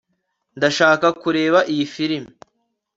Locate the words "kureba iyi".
1.21-1.85